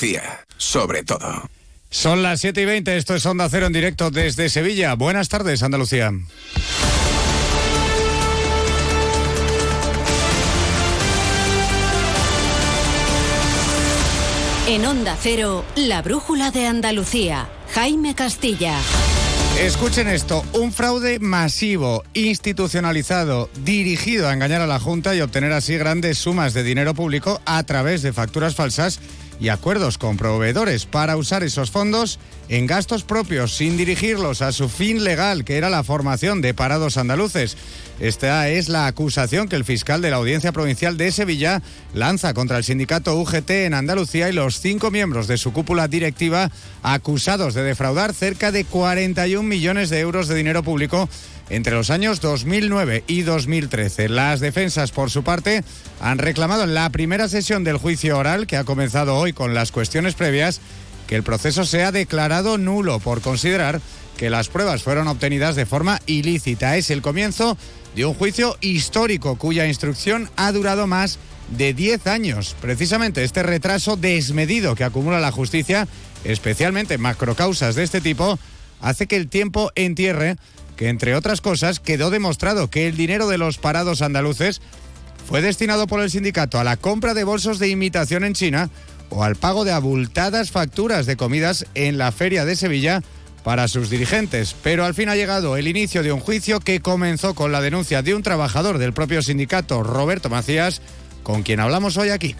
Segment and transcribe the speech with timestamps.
[0.00, 1.50] Tía, sobre todo.
[1.90, 4.94] Son las 7 y 20, esto es Onda Cero en directo desde Sevilla.
[4.94, 6.10] Buenas tardes, Andalucía.
[14.68, 17.50] En Onda Cero, la brújula de Andalucía.
[17.74, 18.78] Jaime Castilla.
[19.58, 25.76] Escuchen esto, un fraude masivo, institucionalizado, dirigido a engañar a la Junta y obtener así
[25.76, 29.00] grandes sumas de dinero público a través de facturas falsas
[29.40, 34.68] y acuerdos con proveedores para usar esos fondos en gastos propios sin dirigirlos a su
[34.68, 37.56] fin legal, que era la formación de parados andaluces.
[38.00, 41.62] Esta es la acusación que el fiscal de la Audiencia Provincial de Sevilla
[41.94, 46.50] lanza contra el sindicato UGT en Andalucía y los cinco miembros de su cúpula directiva
[46.82, 51.08] acusados de defraudar cerca de 41 millones de euros de dinero público
[51.50, 54.08] entre los años 2009 y 2013.
[54.08, 55.62] Las defensas, por su parte,
[56.00, 59.72] han reclamado en la primera sesión del juicio oral, que ha comenzado hoy con las
[59.72, 60.60] cuestiones previas,
[61.06, 63.80] que el proceso sea declarado nulo por considerar
[64.16, 66.76] que las pruebas fueron obtenidas de forma ilícita.
[66.76, 67.58] Es el comienzo
[67.96, 71.18] de un juicio histórico cuya instrucción ha durado más
[71.56, 72.56] de 10 años.
[72.60, 75.88] Precisamente este retraso desmedido que acumula la justicia,
[76.22, 78.38] especialmente macrocausas de este tipo,
[78.80, 80.36] hace que el tiempo entierre
[80.80, 84.62] que, entre otras cosas, quedó demostrado que el dinero de los parados andaluces
[85.28, 88.70] fue destinado por el sindicato a la compra de bolsos de imitación en China
[89.10, 93.02] o al pago de abultadas facturas de comidas en la feria de Sevilla
[93.44, 94.56] para sus dirigentes.
[94.62, 98.00] Pero al fin ha llegado el inicio de un juicio que comenzó con la denuncia
[98.00, 100.80] de un trabajador del propio sindicato, Roberto Macías,
[101.22, 102.36] con quien hablamos hoy aquí.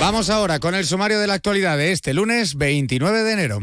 [0.00, 3.60] Vamos ahora con el sumario de la actualidad de este lunes 29 de enero.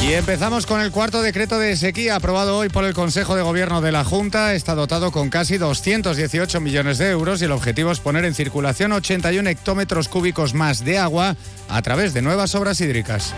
[0.00, 3.80] Y empezamos con el cuarto decreto de sequía aprobado hoy por el Consejo de Gobierno
[3.80, 4.54] de la Junta.
[4.54, 8.92] Está dotado con casi 218 millones de euros y el objetivo es poner en circulación
[8.92, 11.36] 81 hectómetros cúbicos más de agua
[11.68, 13.34] a través de nuevas obras hídricas.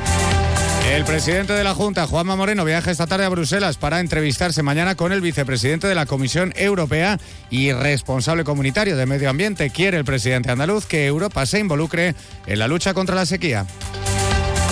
[0.89, 4.97] El presidente de la Junta, Juanma Moreno, viaja esta tarde a Bruselas para entrevistarse mañana
[4.97, 7.19] con el vicepresidente de la Comisión Europea
[7.49, 9.71] y responsable comunitario de Medio Ambiente.
[9.71, 12.15] Quiere el presidente andaluz que Europa se involucre
[12.47, 13.67] en la lucha contra la sequía.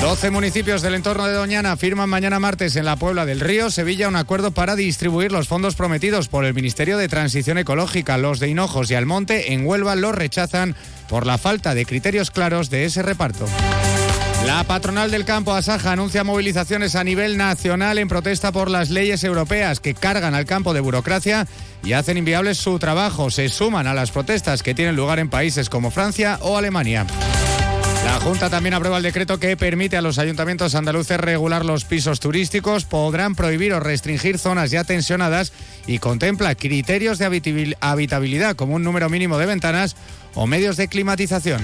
[0.00, 4.06] 12 municipios del entorno de Doñana firman mañana martes en la Puebla del Río, Sevilla,
[4.06, 8.16] un acuerdo para distribuir los fondos prometidos por el Ministerio de Transición Ecológica.
[8.16, 10.76] Los de Hinojos y Almonte en Huelva los rechazan
[11.08, 13.46] por la falta de criterios claros de ese reparto.
[14.47, 19.22] La patronal del campo Asaja anuncia movilizaciones a nivel nacional en protesta por las leyes
[19.25, 21.47] europeas que cargan al campo de burocracia
[21.84, 23.31] y hacen inviable su trabajo.
[23.31, 27.06] Se suman a las protestas que tienen lugar en países como Francia o Alemania.
[28.04, 32.20] La Junta también aprueba el decreto que permite a los ayuntamientos andaluces regular los pisos
[32.20, 35.53] turísticos, podrán prohibir o restringir zonas ya tensionadas
[35.87, 37.26] y contempla criterios de
[37.81, 39.94] habitabilidad como un número mínimo de ventanas
[40.34, 41.60] o medios de climatización.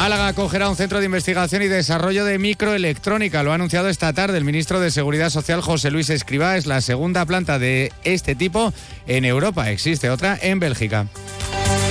[0.00, 3.42] Málaga acogerá un centro de investigación y desarrollo de microelectrónica.
[3.42, 6.56] Lo ha anunciado esta tarde el ministro de Seguridad Social, José Luis Escribá.
[6.56, 8.72] Es la segunda planta de este tipo
[9.06, 9.70] en Europa.
[9.70, 11.06] Existe otra en Bélgica.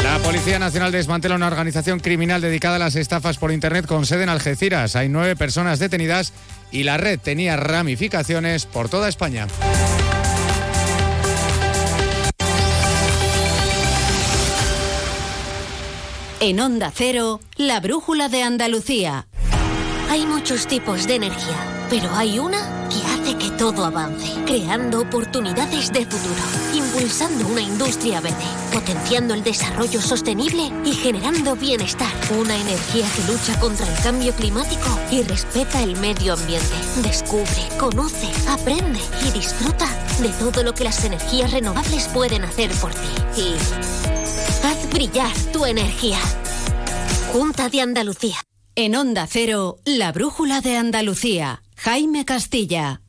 [0.01, 4.23] La Policía Nacional desmantela una organización criminal dedicada a las estafas por Internet con sede
[4.23, 4.95] en Algeciras.
[4.95, 6.33] Hay nueve personas detenidas
[6.71, 9.45] y la red tenía ramificaciones por toda España.
[16.41, 19.27] En Onda Cero, la brújula de Andalucía.
[20.09, 21.57] Hay muchos tipos de energía,
[21.89, 26.41] pero hay una que hace que todo avance, creando oportunidades de futuro,
[26.73, 28.37] impulsando una industria verde,
[28.71, 32.13] potenciando el desarrollo sostenible y generando bienestar.
[32.39, 36.75] Una energía que lucha contra el cambio climático y respeta el medio ambiente.
[37.03, 39.87] Descubre, conoce, aprende y disfruta
[40.21, 43.41] de todo lo que las energías renovables pueden hacer por ti.
[43.41, 43.98] Y
[44.63, 46.19] Haz brillar tu energía.
[47.31, 48.37] Junta de Andalucía.
[48.75, 51.61] En Onda Cero, la brújula de Andalucía.
[51.75, 53.01] Jaime Castilla.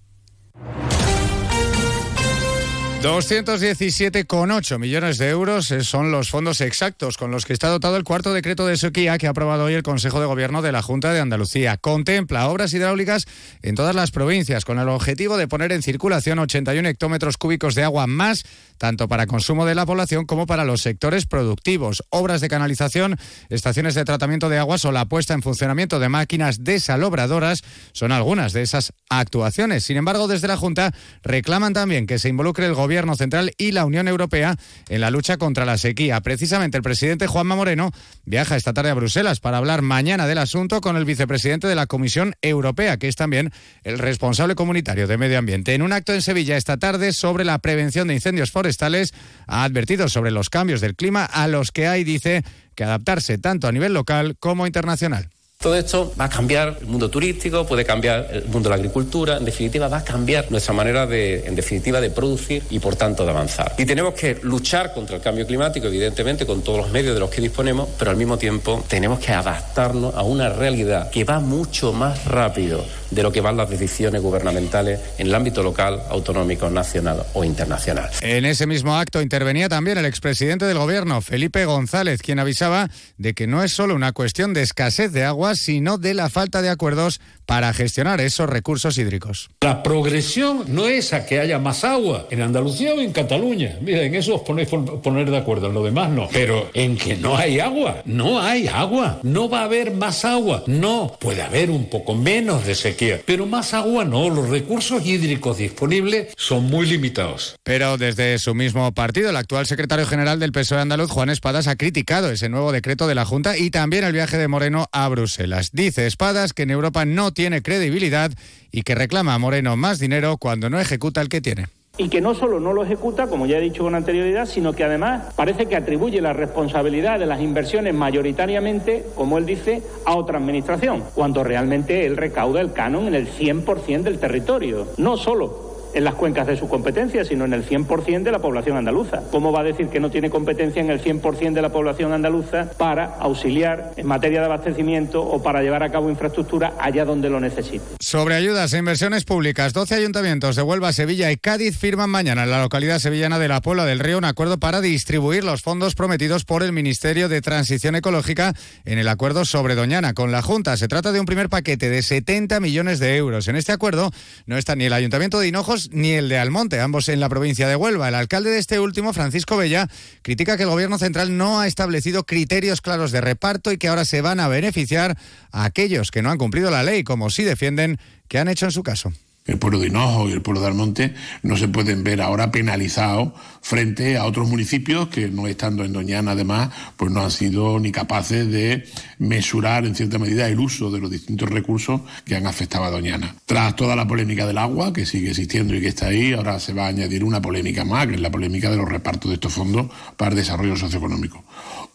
[3.03, 8.35] 217,8 millones de euros son los fondos exactos con los que está dotado el cuarto
[8.35, 11.21] decreto de sequía que ha aprobado hoy el Consejo de Gobierno de la Junta de
[11.21, 11.79] Andalucía.
[11.79, 13.27] Contempla obras hidráulicas
[13.63, 17.85] en todas las provincias con el objetivo de poner en circulación 81 hectómetros cúbicos de
[17.85, 18.45] agua más,
[18.77, 22.05] tanto para consumo de la población como para los sectores productivos.
[22.11, 23.17] Obras de canalización,
[23.49, 27.63] estaciones de tratamiento de aguas o la puesta en funcionamiento de máquinas desalobradoras
[27.93, 29.85] son algunas de esas actuaciones.
[29.85, 30.93] Sin embargo, desde la Junta
[31.23, 34.57] reclaman también que se involucre el Gobierno Gobierno Central y la Unión Europea
[34.89, 36.21] en la lucha contra la sequía.
[36.23, 37.93] Precisamente el presidente Juanma Moreno
[38.25, 41.87] viaja esta tarde a Bruselas para hablar mañana del asunto con el vicepresidente de la
[41.87, 43.53] Comisión Europea, que es también
[43.85, 45.73] el responsable comunitario de medio ambiente.
[45.75, 49.15] En un acto en Sevilla esta tarde sobre la prevención de incendios forestales,
[49.47, 52.43] ha advertido sobre los cambios del clima a los que hay, dice,
[52.75, 55.31] que adaptarse tanto a nivel local como internacional.
[55.63, 59.37] Todo esto va a cambiar el mundo turístico, puede cambiar el mundo de la agricultura,
[59.37, 63.27] en definitiva va a cambiar nuestra manera de, en definitiva, de producir y por tanto
[63.27, 63.75] de avanzar.
[63.77, 67.29] Y tenemos que luchar contra el cambio climático, evidentemente, con todos los medios de los
[67.29, 71.93] que disponemos, pero al mismo tiempo tenemos que adaptarnos a una realidad que va mucho
[71.93, 77.25] más rápido de lo que van las decisiones gubernamentales en el ámbito local, autonómico, nacional
[77.35, 78.09] o internacional.
[78.23, 83.35] En ese mismo acto intervenía también el expresidente del gobierno, Felipe González, quien avisaba de
[83.35, 86.69] que no es solo una cuestión de escasez de agua, sino de la falta de
[86.69, 87.21] acuerdos
[87.51, 89.51] para gestionar esos recursos hídricos.
[89.63, 93.77] La progresión no es a que haya más agua en Andalucía o en Cataluña.
[93.81, 96.29] Mira, en eso os ponéis poner de acuerdo, en lo demás no.
[96.33, 99.19] Pero en que no hay agua, no hay agua.
[99.25, 100.63] No va a haber más agua.
[100.69, 104.31] No, puede haber un poco menos de sequía, pero más agua no.
[104.31, 107.57] Los recursos hídricos disponibles son muy limitados.
[107.65, 111.75] Pero desde su mismo partido, el actual secretario general del PSOE andaluz, Juan Espadas, ha
[111.75, 115.71] criticado ese nuevo decreto de la Junta y también el viaje de Moreno a Bruselas.
[115.73, 118.31] Dice Espadas que en Europa no tiene credibilidad
[118.71, 121.67] y que reclama a Moreno más dinero cuando no ejecuta el que tiene.
[121.97, 124.85] Y que no solo no lo ejecuta, como ya he dicho con anterioridad, sino que
[124.85, 130.39] además parece que atribuye la responsabilidad de las inversiones mayoritariamente, como él dice, a otra
[130.39, 136.05] administración, cuando realmente él recauda el canon en el 100% del territorio, no solo en
[136.05, 139.23] las cuencas de su competencia, sino en el 100% de la población andaluza.
[139.31, 142.71] ¿Cómo va a decir que no tiene competencia en el 100% de la población andaluza
[142.79, 147.41] para auxiliar en materia de abastecimiento o para llevar a cabo infraestructura allá donde lo
[147.41, 147.85] necesite?
[148.01, 152.51] Sobre ayudas e inversiones públicas, 12 ayuntamientos de Huelva, Sevilla y Cádiz firman mañana en
[152.51, 156.45] la localidad sevillana de la Puebla del Río un acuerdo para distribuir los fondos prometidos
[156.45, 158.55] por el Ministerio de Transición Ecológica
[158.85, 160.77] en el acuerdo sobre Doñana con la Junta.
[160.77, 163.49] Se trata de un primer paquete de 70 millones de euros.
[163.49, 164.11] En este acuerdo
[164.47, 167.67] no está ni el Ayuntamiento de Hinojos ni el de Almonte, ambos en la provincia
[167.67, 168.09] de Huelva.
[168.09, 169.89] El alcalde de este último, Francisco Bella,
[170.23, 174.05] critica que el gobierno central no ha establecido criterios claros de reparto y que ahora
[174.05, 175.17] se van a beneficiar
[175.51, 177.99] a aquellos que no han cumplido la ley, como sí defienden
[178.29, 179.13] que han hecho en su caso
[179.51, 183.33] el pueblo de Hinojo y el pueblo de Almonte no se pueden ver ahora penalizados
[183.61, 187.93] frente a otros municipios que no estando en Doñana además pues no han sido ni
[187.93, 188.85] capaces de
[189.19, 193.35] mesurar en cierta medida el uso de los distintos recursos que han afectado a Doñana.
[193.47, 196.73] Tras toda la polémica del agua que sigue existiendo y que está ahí, ahora se
[196.73, 199.53] va a añadir una polémica más, que es la polémica de los repartos de estos
[199.53, 201.45] fondos para el desarrollo socioeconómico.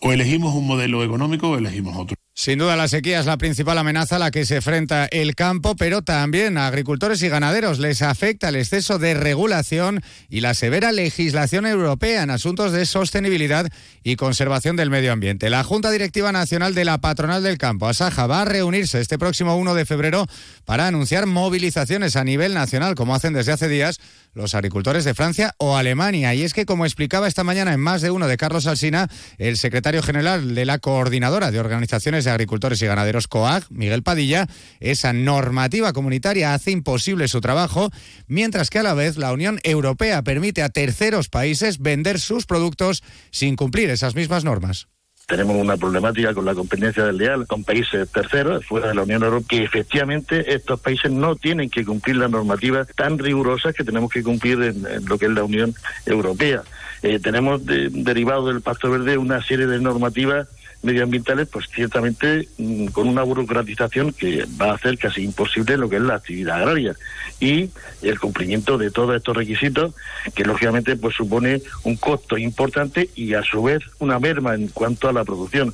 [0.01, 2.24] O elegimos un modelo económico o elegimos otro.
[2.37, 5.77] Sin duda la sequía es la principal amenaza a la que se enfrenta el campo,
[5.77, 10.91] pero también a agricultores y ganaderos les afecta el exceso de regulación y la severa
[10.91, 13.69] legislación europea en asuntos de sostenibilidad
[14.03, 15.49] y conservación del medio ambiente.
[15.49, 19.55] La Junta Directiva Nacional de la Patronal del Campo, Asaja, va a reunirse este próximo
[19.55, 20.27] 1 de febrero
[20.65, 24.01] para anunciar movilizaciones a nivel nacional, como hacen desde hace días
[24.35, 26.35] los agricultores de Francia o Alemania.
[26.35, 29.57] Y es que, como explicaba esta mañana en más de uno de Carlos Alsina, el
[29.57, 34.47] secretario general de la Coordinadora de Organizaciones de Agricultores y Ganaderos COAG, Miguel Padilla,
[34.79, 37.89] esa normativa comunitaria hace imposible su trabajo,
[38.27, 43.01] mientras que a la vez la Unión Europea permite a terceros países vender sus productos
[43.31, 44.87] sin cumplir esas mismas normas.
[45.27, 49.47] Tenemos una problemática con la competencia desleal con países terceros, fuera de la Unión Europea,
[49.47, 54.21] que efectivamente estos países no tienen que cumplir las normativas tan rigurosas que tenemos que
[54.21, 55.73] cumplir en, lo que es la Unión
[56.05, 56.61] Europea.
[57.01, 60.47] Eh, tenemos derivado del Pacto Verde una serie de normativas
[60.85, 65.97] medioambientales, pues ciertamente mm, con una burocratización que va a hacer casi imposible lo que
[65.97, 66.95] es la actividad agraria
[67.39, 67.69] y
[68.01, 69.93] el cumplimiento de todos estos requisitos,
[70.33, 75.09] que lógicamente pues supone un costo importante y a su vez una merma en cuanto
[75.09, 75.73] a la producción.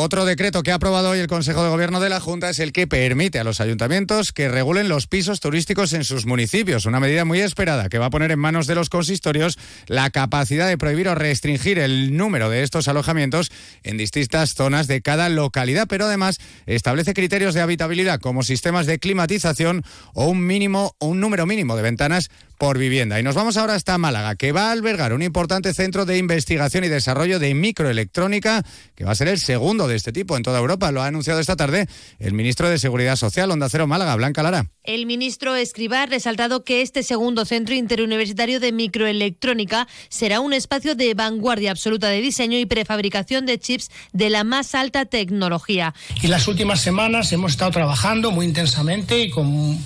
[0.00, 2.70] Otro decreto que ha aprobado hoy el Consejo de Gobierno de la Junta es el
[2.70, 6.86] que permite a los ayuntamientos que regulen los pisos turísticos en sus municipios.
[6.86, 10.68] Una medida muy esperada que va a poner en manos de los consistorios la capacidad
[10.68, 13.50] de prohibir o restringir el número de estos alojamientos
[13.82, 19.00] en distintas zonas de cada localidad, pero además establece criterios de habitabilidad como sistemas de
[19.00, 19.82] climatización
[20.14, 23.18] o un mínimo un número mínimo de ventanas por vivienda.
[23.18, 26.84] Y nos vamos ahora hasta Málaga, que va a albergar un importante centro de investigación
[26.84, 28.64] y desarrollo de microelectrónica,
[28.96, 30.90] que va a ser el segundo de este tipo en toda Europa.
[30.90, 31.86] Lo ha anunciado esta tarde
[32.18, 34.66] el ministro de Seguridad Social, Onda Cero Málaga, Blanca Lara.
[34.82, 40.94] El ministro Escribá ha resaltado que este segundo centro interuniversitario de microelectrónica será un espacio
[40.94, 45.94] de vanguardia absoluta de diseño y prefabricación de chips de la más alta tecnología.
[46.22, 49.78] En las últimas semanas hemos estado trabajando muy intensamente y con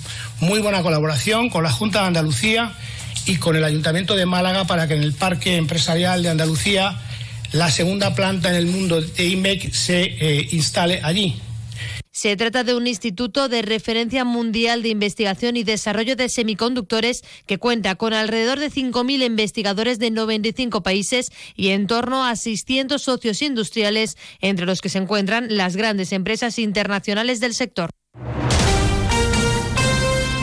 [0.43, 2.73] muy buena colaboración con la Junta de Andalucía
[3.27, 7.01] y con el Ayuntamiento de Málaga para que en el Parque Empresarial de Andalucía
[7.53, 11.37] la segunda planta en el mundo de IMEC se eh, instale allí.
[12.11, 17.59] Se trata de un instituto de referencia mundial de investigación y desarrollo de semiconductores que
[17.59, 23.41] cuenta con alrededor de 5.000 investigadores de 95 países y en torno a 600 socios
[23.43, 27.91] industriales, entre los que se encuentran las grandes empresas internacionales del sector.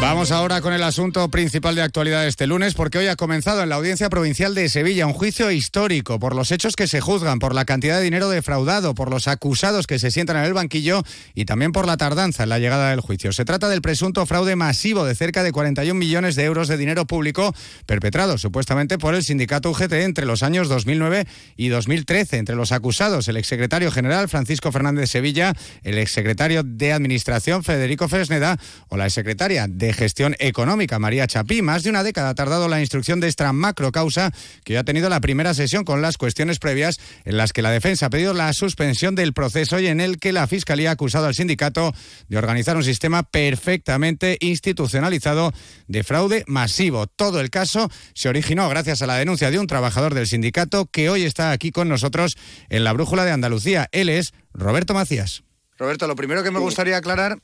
[0.01, 3.67] Vamos ahora con el asunto principal de actualidad este lunes, porque hoy ha comenzado en
[3.67, 7.53] la Audiencia Provincial de Sevilla un juicio histórico por los hechos que se juzgan, por
[7.53, 11.03] la cantidad de dinero defraudado, por los acusados que se sientan en el banquillo
[11.35, 13.33] y también por la tardanza en la llegada del juicio.
[13.33, 17.05] Se trata del presunto fraude masivo de cerca de 41 millones de euros de dinero
[17.05, 17.53] público
[17.85, 21.27] perpetrado supuestamente por el sindicato UGT entre los años 2009
[21.57, 22.37] y 2013.
[22.37, 25.53] Entre los acusados, el exsecretario general Francisco Fernández Sevilla,
[25.83, 31.61] el exsecretario de Administración Federico Fresneda o la exsecretaria de Gestión Económica, María Chapí.
[31.61, 34.31] Más de una década ha tardado la instrucción de esta macro causa
[34.63, 37.71] que ya ha tenido la primera sesión con las cuestiones previas en las que la
[37.71, 41.27] defensa ha pedido la suspensión del proceso y en el que la Fiscalía ha acusado
[41.27, 41.93] al sindicato
[42.27, 45.53] de organizar un sistema perfectamente institucionalizado
[45.87, 47.07] de fraude masivo.
[47.07, 51.09] Todo el caso se originó gracias a la denuncia de un trabajador del sindicato que
[51.09, 52.37] hoy está aquí con nosotros
[52.69, 53.89] en la Brújula de Andalucía.
[53.91, 55.43] Él es Roberto Macías.
[55.77, 57.39] Roberto, lo primero que me gustaría aclarar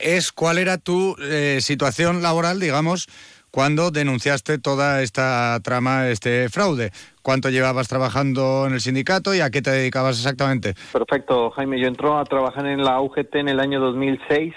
[0.00, 3.08] es cuál era tu eh, situación laboral, digamos,
[3.56, 6.90] cuando denunciaste toda esta trama, este fraude.
[7.22, 10.74] ¿Cuánto llevabas trabajando en el sindicato y a qué te dedicabas exactamente?
[10.92, 11.80] Perfecto, Jaime.
[11.80, 14.52] Yo entró a trabajar en la UGT en el año 2006.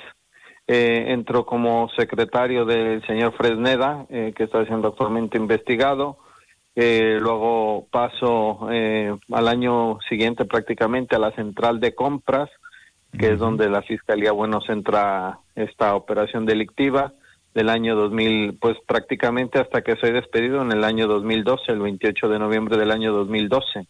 [0.67, 6.19] Eh, entró como secretario del señor Fresneda, eh, que está siendo actualmente investigado.
[6.75, 12.49] Eh, luego paso al año siguiente prácticamente a la central de compras
[13.17, 17.13] que es donde la Fiscalía, bueno, centra esta operación delictiva
[17.53, 22.29] del año 2000, pues prácticamente hasta que soy despedido en el año 2012, el 28
[22.29, 23.87] de noviembre del año 2012.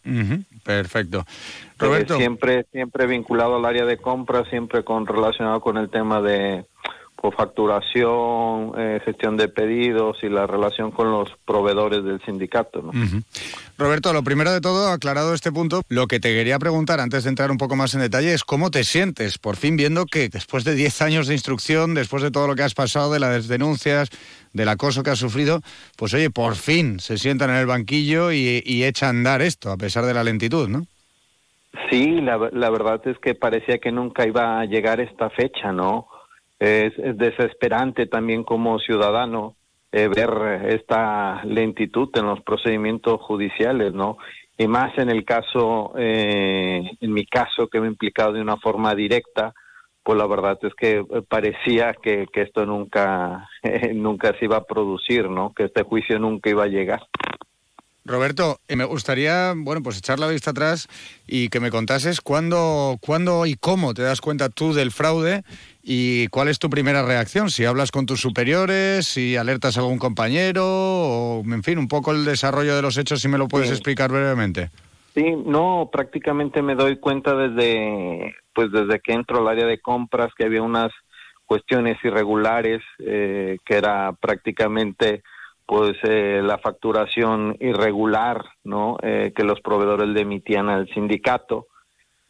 [0.64, 1.24] Perfecto.
[1.78, 2.16] Roberto.
[2.16, 6.64] siempre, siempre vinculado al área de compra, siempre con relacionado con el tema de
[7.30, 12.80] facturación, eh, gestión de pedidos y la relación con los proveedores del sindicato.
[12.80, 12.92] ¿no?
[13.76, 17.30] Roberto, lo primero de todo, aclarado este punto, lo que te quería preguntar antes de
[17.30, 20.64] entrar un poco más en detalle es cómo te sientes, por fin viendo que después
[20.64, 24.08] de 10 años de instrucción, después de todo lo que has pasado, de las denuncias,
[24.54, 25.60] del acoso que has sufrido,
[25.96, 29.70] pues oye, por fin se sientan en el banquillo y, y echa a andar esto,
[29.70, 30.86] a pesar de la lentitud, ¿no?
[31.90, 36.08] Sí, la, la verdad es que parecía que nunca iba a llegar esta fecha, ¿no?
[36.60, 39.56] Es, desesperante también como ciudadano
[39.92, 44.18] eh, ver esta lentitud en los procedimientos judiciales, ¿no?
[44.56, 48.58] Y más en el caso, eh, en mi caso, que me he implicado de una
[48.58, 49.54] forma directa,
[50.02, 53.48] pues la verdad es que parecía que, que esto nunca,
[53.94, 55.52] nunca se iba a producir, ¿no?
[55.54, 57.00] Que este juicio nunca iba a llegar.
[58.04, 60.88] Roberto, eh, me gustaría, bueno, pues echar la vista atrás
[61.26, 65.42] y que me contases cuándo, cuándo y cómo te das cuenta tú del fraude
[65.82, 67.50] y cuál es tu primera reacción.
[67.50, 72.12] Si hablas con tus superiores, si alertas a algún compañero, o en fin, un poco
[72.12, 74.70] el desarrollo de los hechos, si me lo puedes explicar brevemente.
[75.14, 80.30] Sí, no, prácticamente me doy cuenta desde, pues desde que entro al área de compras
[80.36, 80.92] que había unas
[81.46, 85.22] cuestiones irregulares, eh, que era prácticamente
[85.70, 91.68] pues eh, la facturación irregular no eh, que los proveedores le emitían al sindicato.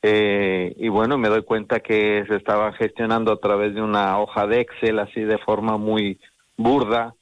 [0.02, 4.46] Eh, y bueno me doy cuenta que se estaba gestionando a través de una hoja
[4.46, 6.20] de Excel así de forma muy
[6.58, 7.14] burda.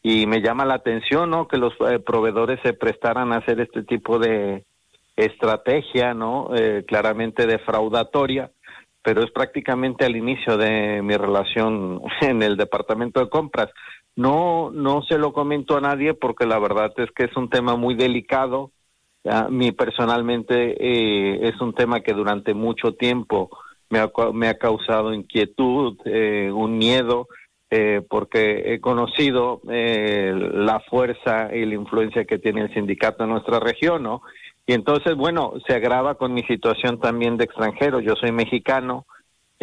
[0.00, 1.74] Y me llama la atención no que los
[2.06, 4.64] proveedores se prestaran a hacer este tipo de
[5.16, 6.50] estrategia no
[6.86, 8.50] claramente defraudatoria
[9.02, 13.70] pero es prácticamente al inicio de mi relación en el departamento de compras
[14.16, 17.76] no, no se lo comento a nadie porque la verdad es que es un tema
[17.76, 18.70] muy delicado.
[19.24, 23.50] A mí personalmente eh, es un tema que durante mucho tiempo
[23.90, 27.28] me ha, me ha causado inquietud, eh, un miedo,
[27.70, 33.58] eh, porque he conocido la fuerza y la influencia que tiene el sindicato en nuestra
[33.58, 34.22] región, ¿no?
[34.66, 38.00] Y entonces, bueno, se agrava con mi situación también de extranjero.
[38.00, 39.06] Yo soy mexicano,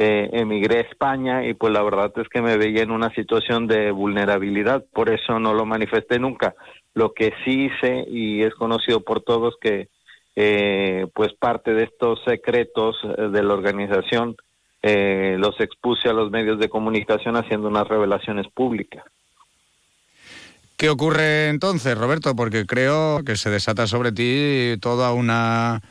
[0.03, 3.67] eh, emigré a España y pues la verdad es que me veía en una situación
[3.67, 6.55] de vulnerabilidad, por eso no lo manifesté nunca.
[6.96, 9.89] Lo que sí hice y es conocido por todos que
[10.36, 14.36] eh, pues parte de estos secretos eh, de la organización
[14.81, 19.03] eh, los expuse a los medios de comunicación haciendo unas revelaciones públicas.
[20.77, 22.36] ¿Qué ocurre entonces, Roberto?
[22.36, 25.84] Porque creo que se desata sobre ti toda una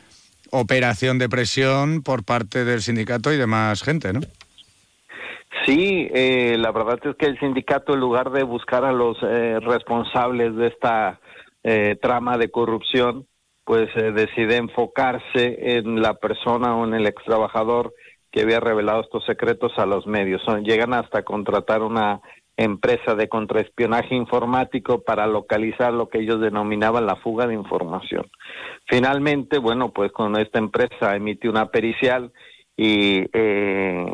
[0.51, 4.21] operación de presión por parte del sindicato y demás gente, ¿no?
[5.65, 9.59] Sí, eh, la verdad es que el sindicato, en lugar de buscar a los eh,
[9.59, 11.19] responsables de esta
[11.63, 13.27] eh, trama de corrupción,
[13.63, 17.93] pues decide enfocarse en la persona o en el ex trabajador
[18.31, 20.41] que había revelado estos secretos a los medios.
[20.63, 22.21] Llegan hasta contratar una
[22.63, 28.29] empresa de contraespionaje informático para localizar lo que ellos denominaban la fuga de información.
[28.87, 32.31] Finalmente, bueno, pues con esta empresa emite una pericial
[32.75, 34.05] y eh,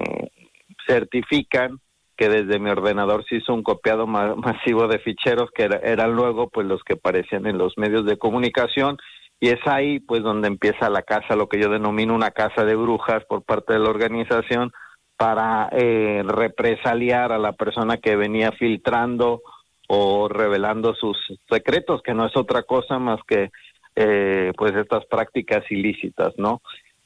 [0.87, 1.79] certifican
[2.15, 6.65] que desde mi ordenador se hizo un copiado masivo de ficheros que eran luego pues
[6.65, 8.97] los que aparecían en los medios de comunicación
[9.39, 12.75] y es ahí pues donde empieza la casa, lo que yo denomino una casa de
[12.75, 14.71] brujas por parte de la organización
[15.17, 19.41] para eh, represaliar a la persona que venía filtrando
[19.87, 21.17] o revelando sus
[21.49, 23.49] secretos, que no es otra cosa más que
[23.95, 26.61] eh, pues estas prácticas ilícitas, ¿no?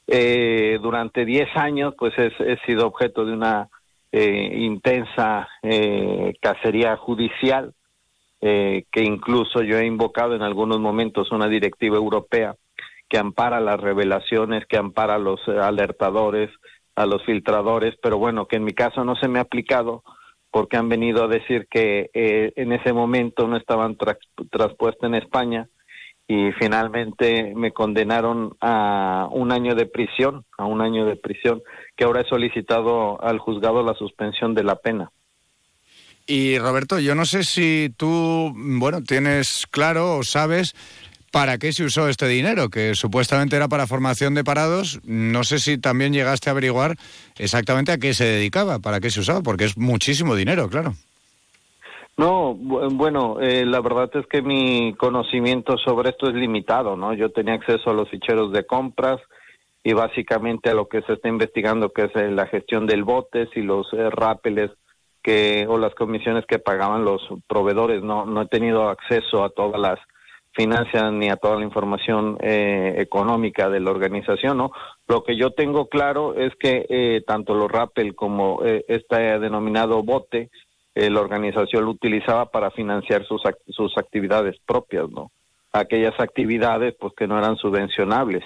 [0.06, 3.68] Eh, durante 10 años pues he, sido objeto de una
[4.10, 7.72] eh, intensa eh, cacería judicial
[8.40, 12.56] eh, que incluso yo he invocado en algunos momentos una directiva europea
[13.08, 16.50] que ampara las revelaciones, que ampara los alertadores,
[16.94, 20.02] a los filtradores, pero bueno, que en mi caso no se me ha aplicado
[20.50, 25.68] porque han venido a decir que eh, en ese momento no estaban traspuestas en España
[26.28, 31.62] y finalmente me condenaron a un año de prisión, a un año de prisión,
[31.96, 35.10] que ahora he solicitado al juzgado la suspensión de la pena.
[36.26, 40.74] Y Roberto, yo no sé si tú, bueno, tienes claro o sabes
[41.32, 45.00] para qué se usó este dinero, que supuestamente era para formación de parados.
[45.02, 46.96] No sé si también llegaste a averiguar
[47.38, 50.92] exactamente a qué se dedicaba, para qué se usaba, porque es muchísimo dinero, claro.
[52.18, 57.14] No, bueno, eh, la verdad es que mi conocimiento sobre esto es limitado, ¿no?
[57.14, 59.18] Yo tenía acceso a los ficheros de compras
[59.82, 63.48] y básicamente a lo que se está investigando, que es eh, la gestión del botes
[63.56, 64.70] y los eh, rápeles
[65.22, 68.02] que o las comisiones que pagaban los proveedores.
[68.02, 69.98] No, no he tenido acceso a todas las
[70.52, 74.72] finanzas ni a toda la información eh, económica de la organización, ¿no?
[75.08, 80.02] Lo que yo tengo claro es que eh, tanto los rappel como eh, este denominado
[80.02, 80.50] bote,
[80.94, 85.30] eh, la organización lo utilizaba para financiar sus, sus actividades propias, ¿no?
[85.72, 88.44] Aquellas actividades pues que no eran subvencionables.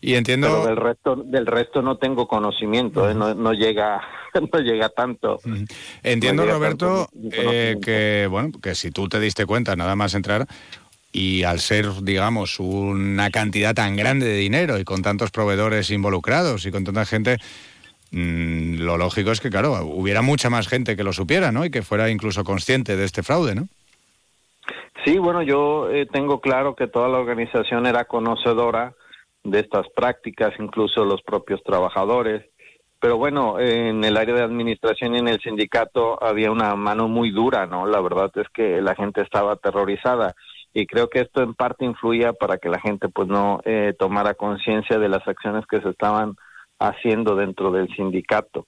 [0.00, 0.46] Y entiendo.
[0.48, 3.14] Pero del resto, del resto no tengo conocimiento, ¿eh?
[3.14, 4.00] no, no, llega,
[4.52, 5.40] no llega tanto.
[6.02, 10.46] Entiendo, Roberto, eh, que bueno, que si tú te diste cuenta nada más entrar
[11.10, 16.64] y al ser, digamos, una cantidad tan grande de dinero y con tantos proveedores involucrados
[16.64, 17.38] y con tanta gente,
[18.12, 21.64] mmm, lo lógico es que, claro, hubiera mucha más gente que lo supiera, ¿no?
[21.64, 23.66] Y que fuera incluso consciente de este fraude, ¿no?
[25.04, 28.94] Sí, bueno, yo eh, tengo claro que toda la organización era conocedora
[29.50, 32.44] de estas prácticas, incluso los propios trabajadores.
[33.00, 37.30] Pero bueno, en el área de administración y en el sindicato había una mano muy
[37.30, 37.86] dura, ¿no?
[37.86, 40.34] La verdad es que la gente estaba aterrorizada
[40.74, 44.34] y creo que esto en parte influía para que la gente pues no eh, tomara
[44.34, 46.34] conciencia de las acciones que se estaban
[46.78, 48.66] haciendo dentro del sindicato.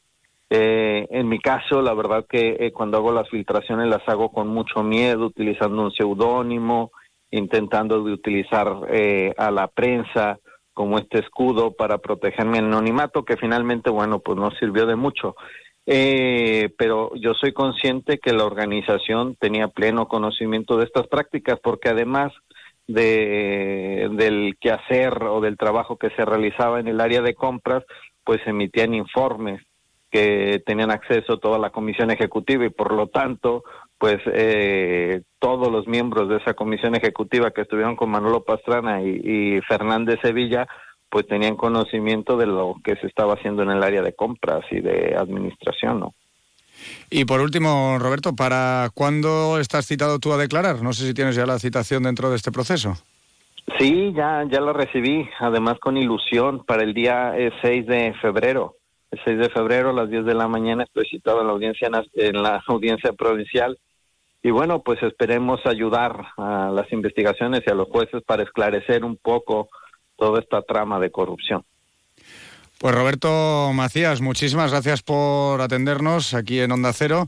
[0.52, 4.48] Eh, en mi caso, la verdad que eh, cuando hago las filtraciones las hago con
[4.48, 6.90] mucho miedo, utilizando un seudónimo,
[7.30, 10.40] intentando de utilizar eh, a la prensa
[10.74, 15.36] como este escudo para proteger mi anonimato, que finalmente, bueno, pues no sirvió de mucho.
[15.86, 21.88] Eh, pero yo soy consciente que la organización tenía pleno conocimiento de estas prácticas, porque
[21.88, 22.32] además
[22.86, 27.84] de, del quehacer o del trabajo que se realizaba en el área de compras,
[28.24, 29.62] pues emitían informes
[30.10, 33.62] que tenían acceso toda la comisión ejecutiva y por lo tanto
[34.00, 39.20] pues eh, todos los miembros de esa comisión ejecutiva que estuvieron con Manolo Pastrana y,
[39.22, 40.66] y, Fernández Sevilla,
[41.10, 44.80] pues tenían conocimiento de lo que se estaba haciendo en el área de compras y
[44.80, 46.14] de administración, ¿no?
[47.10, 50.80] Y por último, Roberto, ¿para cuándo estás citado tú a declarar?
[50.82, 52.94] No sé si tienes ya la citación dentro de este proceso.
[53.78, 58.76] Sí, ya, ya la recibí, además con ilusión, para el día 6 de febrero.
[59.10, 61.90] El 6 de febrero a las 10 de la mañana estoy citado en la audiencia,
[62.14, 63.76] en la audiencia provincial
[64.42, 69.16] y bueno, pues esperemos ayudar a las investigaciones y a los jueces para esclarecer un
[69.16, 69.68] poco
[70.16, 71.64] toda esta trama de corrupción.
[72.78, 77.26] Pues Roberto Macías, muchísimas gracias por atendernos aquí en Onda Cero.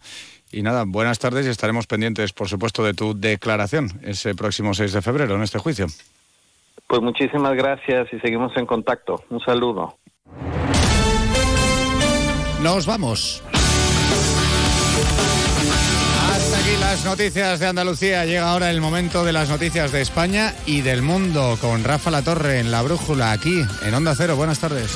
[0.51, 4.92] Y nada, buenas tardes y estaremos pendientes, por supuesto, de tu declaración ese próximo 6
[4.92, 5.87] de febrero en este juicio.
[6.87, 9.25] Pues muchísimas gracias y seguimos en contacto.
[9.29, 9.96] Un saludo.
[12.62, 13.42] Nos vamos.
[16.92, 18.26] Las noticias de Andalucía.
[18.26, 22.20] Llega ahora el momento de las noticias de España y del mundo con Rafa La
[22.20, 24.37] Torre en La Brújula, aquí en Onda Cero.
[24.37, 24.90] Buenas tardes.